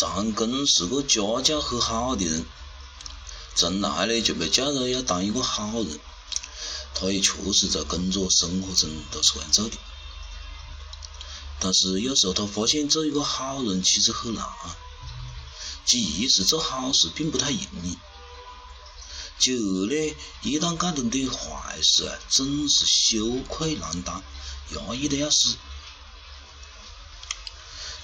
[0.00, 2.46] 张根是个家教很好的人，
[3.54, 6.00] 从来呢就被教导要当一个好人。
[6.94, 9.76] 他也确实在工作生活中都是这样做的。
[11.58, 14.42] 但是有时候他发现做一个好人其实很难，
[15.84, 17.98] 其一是做好事并不太容易，
[19.38, 24.22] 其二呢，一旦干了点坏事啊，总是羞愧难当，
[24.70, 25.56] 压抑的要死。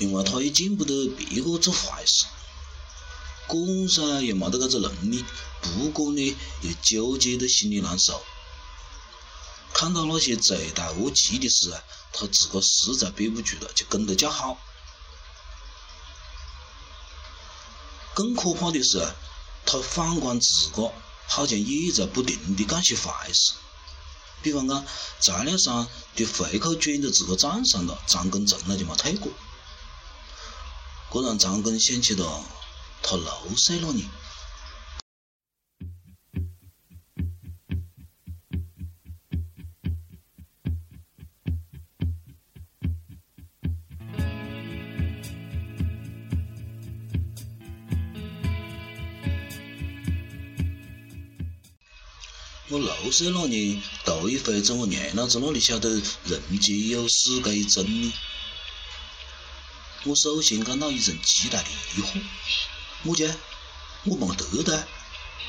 [0.00, 2.24] 另外，他也见不得别个做坏事，
[3.46, 5.22] 管噻又没得搿个能力，
[5.60, 8.22] 不管呢又纠结得心里难受。
[9.74, 11.82] 看到那些罪大恶极的事啊，
[12.14, 14.58] 他自个实在憋不住了，就跟着叫好。
[18.14, 19.06] 更可怕的是，
[19.66, 20.90] 他反观自个，
[21.28, 23.52] 好像也在不停地干些坏事。
[24.42, 24.84] 比方讲，
[25.20, 29.30] 材料商的回扣转到自个账上了，张根从来就没退过。
[31.12, 32.44] 这让张根想起了
[33.02, 34.08] 他六岁那年。
[52.72, 55.90] 我六岁那年，头一回从我娘老子那里晓得
[56.26, 58.12] 人间有死这一真理。
[60.04, 62.22] 我首先感到一种极大的疑惑：
[63.02, 63.36] 么家？
[64.04, 64.88] 我没得的，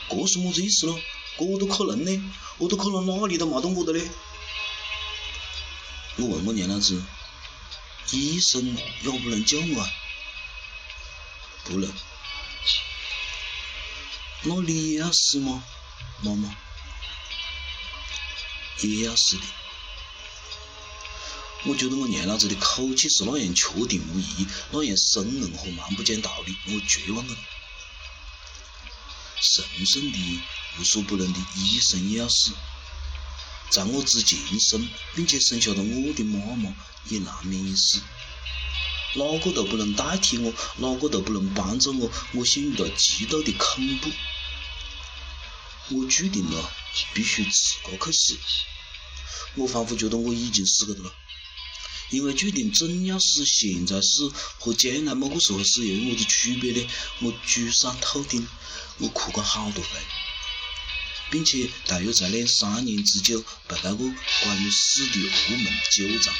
[0.09, 0.99] 这是么子意思咯？
[1.38, 2.33] 这都可能呢？
[2.58, 4.09] 我都可能哪里都没得我的嘞？
[6.17, 7.02] 我问我娘老子：
[8.11, 9.89] 医生要不能救我啊？
[11.63, 11.89] 不能。
[14.43, 15.63] 那你也要死吗，
[16.21, 16.53] 妈妈？
[18.81, 19.43] 也要死的。
[21.64, 27.38] 我觉得我娘老子的口气是那样确定无疑，那样生硬和蛮不讲道理，我绝望了。
[29.40, 30.42] 神圣的、
[30.80, 32.52] 无所不能的医生也要死，
[33.70, 36.73] 在我之前生并且生下了我的妈妈
[37.10, 38.02] 也难免一死，
[39.16, 44.10] 哪个都不能代替我，哪个都不能帮助我，我陷入了极度的恐怖。
[45.89, 46.71] 我注定了
[47.14, 48.38] 必须自个去死，
[49.55, 51.14] 我仿佛觉得我已经死过了。
[52.11, 56.88] 因为注定总要死，现在死和将来某个时候死又有么子区别呢？
[57.22, 58.45] 我沮丧透顶，
[58.98, 59.89] 我哭过好多回，
[61.30, 66.36] 并且大约在两三年之久，被那个关于死的噩梦纠缠，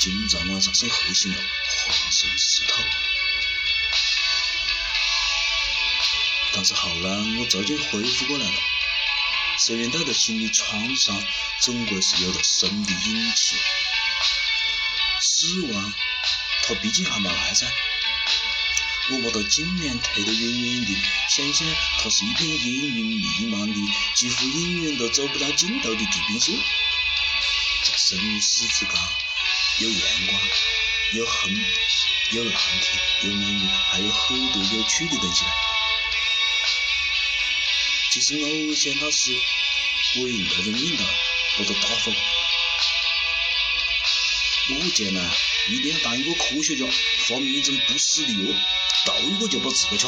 [0.00, 2.82] 经常晚上睡黑醒了，浑身湿透。
[6.52, 8.58] 但是后来我逐渐恢复过来了，
[9.58, 11.24] 虽然带着心理创伤，
[11.62, 13.56] 总归是有了生的勇气。
[15.20, 15.94] 死亡，
[16.66, 17.66] 他毕竟还没来噻。
[19.10, 20.92] 我把他尽量推得远远的，
[21.28, 21.66] 想象
[21.98, 26.56] 他是一片烟云弥漫的、几乎永远都走不到尽头的地平线，
[27.82, 28.94] 在生死之间，
[29.80, 30.40] 有阳光，
[31.14, 31.64] 有风，
[32.32, 35.44] 有蓝天，有美女，还有很多有趣的东西。
[38.12, 39.32] 其实偶想到死，
[40.16, 41.04] 我也应该用念头
[41.58, 42.39] 把他打发了。
[44.68, 45.32] 我将来
[45.68, 46.84] 一定要当一个科学家，
[47.26, 48.44] 发明一种不死的药，
[49.06, 50.06] 倒一个就把自个吃。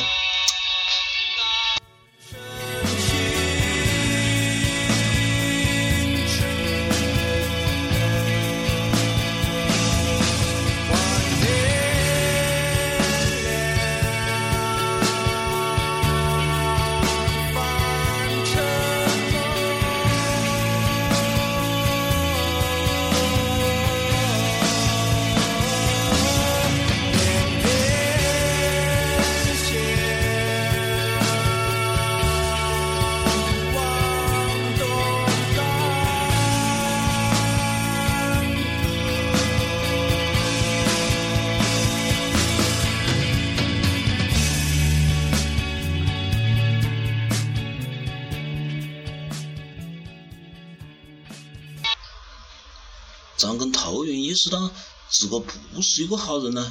[53.43, 54.71] 张跟突然意识到
[55.11, 56.71] 自个不是一个好人呢，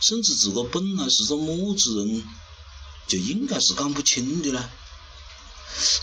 [0.00, 2.24] 甚至自个本来是个么子人，
[3.06, 4.68] 就应该是讲不清的呢。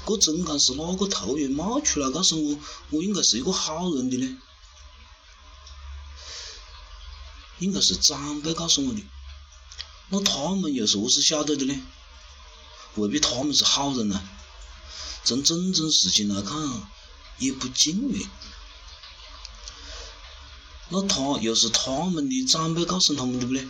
[0.08, 2.58] 这总讲是哪个突然冒出来告诉我，
[2.92, 4.38] 我应该是一个好人的呢？
[7.60, 9.04] 应该是长辈告诉我的。
[10.08, 11.82] 那他们又是何是晓得的呢？
[12.96, 14.22] 未必他们是好人呢。
[15.26, 16.90] 从种种事情来看，
[17.38, 18.30] 也不尽然。
[20.90, 23.68] 那他又是他们的长辈告诉他们的不嘞？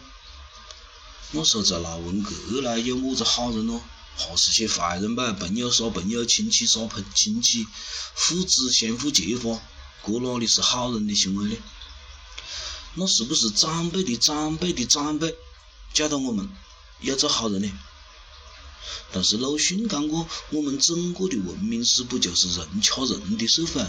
[1.31, 3.81] 那时候在闹文革来，有么子好人咯？
[4.17, 7.67] 还是些坏人呗，朋友杀朋友，亲戚杀朋亲戚，
[8.15, 9.61] 父子相互揭发，
[10.05, 11.55] 这哪里是好人的行为呢？
[12.95, 15.35] 那是不是长辈的长辈的长辈
[15.93, 16.49] 教导我们
[17.01, 17.71] 要做好人呢？
[19.11, 23.85] 但是鲁迅讲过，我们整个的文明史不就是人掐人的社会？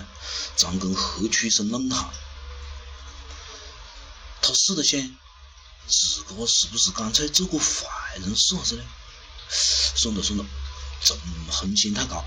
[0.56, 2.10] 常跟何取生论坛，
[4.42, 5.00] 他试着想，
[5.86, 8.82] 自个是不是干脆做个坏人是啥子呢？
[9.96, 10.46] 算了算了，
[11.02, 11.14] 这
[11.50, 12.24] 风险太高。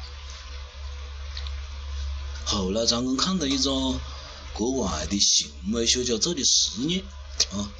[2.45, 3.99] 后来张根看到一个
[4.53, 7.03] 国外的行为学家做的实验，
[7.51, 7.71] 啊，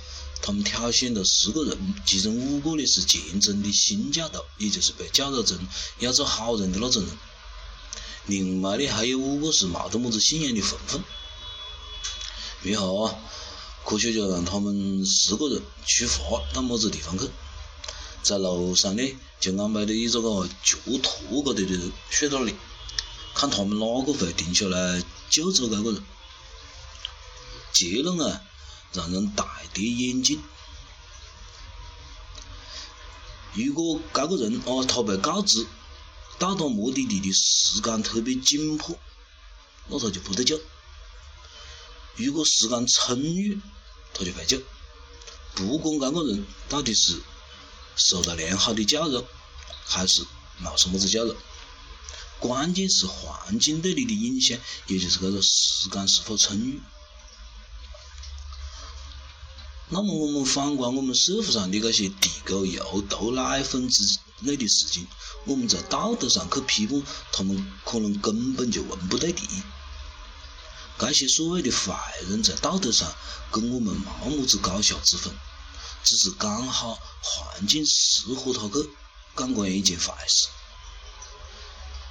[0.41, 5.59] 他们挑选了十个人，其中五个呢是虔诚的新教徒，也就是被教导成
[5.99, 7.17] 要做好人的那种人，
[8.25, 11.03] 另外呢还有五个是冇得么子信仰的混混。
[12.63, 13.15] 然后啊，
[13.85, 17.29] 科学家让他们十个人出发到么子地方去，
[18.23, 19.03] 在路上呢
[19.39, 22.55] 就安排了一个个脚托个的的睡那里，
[23.35, 26.03] 看他们哪个会停下来救助这个人。
[27.73, 28.41] 结论啊，
[28.93, 30.41] 让人大跌眼镜。
[33.53, 35.67] 如果这个人啊，他被告知
[36.39, 38.97] 到达目的地的时间特别紧迫，
[39.87, 40.57] 那他就不得救；
[42.15, 43.59] 如果时间充裕，
[44.13, 44.61] 他就会救。
[45.55, 47.19] 不管这个人到底是
[47.95, 49.23] 受到良好的教育，
[49.85, 50.25] 还是
[50.59, 51.35] 没什么子教育，
[52.39, 54.57] 关键是环境对你的影响，
[54.87, 56.81] 也就是这个时间是否充裕。
[59.89, 64.03] 那么我们反观我们社会上的这些地沟油、毒奶粉之
[64.39, 65.07] 类的事情，
[65.45, 69.47] 我们在道德上去批判他们，可能根本就文不对题。
[71.07, 71.93] 这些所谓的坏
[72.29, 73.13] 人，在道德上
[73.51, 75.33] 跟我们没么子高下之分，
[76.03, 78.89] 只是刚好环境适合他去
[79.35, 80.47] 干这一件坏事。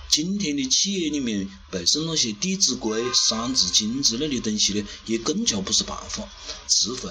[0.09, 6.29] 今天的企业里面背诵那些《弟子规》《三字经》之类的东西呢，也更加不是办法，
[6.69, 7.11] 只会。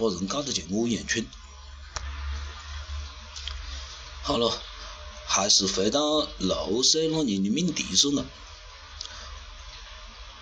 [0.00, 1.26] 把人搞得像我一样蠢。
[4.22, 4.62] 好了，
[5.26, 8.24] 还是回到六岁那年的命题上了。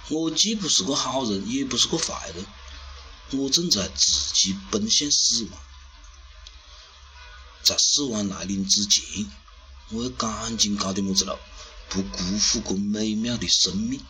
[0.09, 2.47] 我既不是个好人，也不是个坏人，
[3.33, 5.53] 我正在自己奔向死亡。
[7.63, 9.31] 在死亡来临之前，
[9.91, 11.37] 我要赶紧搞点么子路，
[11.89, 14.01] 不辜负这美妙的生命。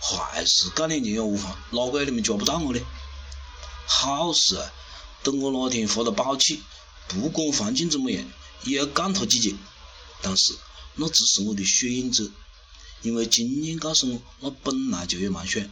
[0.00, 2.80] 坏事干两件也无妨，哪个你们抓不到我呢？
[3.86, 4.72] 好事啊！
[5.24, 6.62] 等我哪天发了宝气，
[7.08, 8.24] 不管环境怎么样，
[8.62, 9.58] 也要干他几件。
[10.22, 10.54] 但是
[10.94, 12.30] 那只是我的选择，
[13.02, 15.70] 因为经验告诉我，那本来就有蛮选，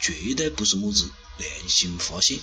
[0.00, 2.38] 绝对不是么子良心发现。